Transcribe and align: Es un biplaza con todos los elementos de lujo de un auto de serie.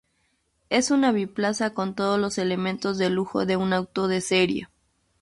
Es 0.71 0.89
un 0.89 1.01
biplaza 1.13 1.75
con 1.75 1.93
todos 1.93 2.19
los 2.19 2.39
elementos 2.39 2.97
de 2.97 3.11
lujo 3.11 3.45
de 3.45 3.55
un 3.55 3.71
auto 3.71 4.07
de 4.07 4.21
serie. 4.21 4.67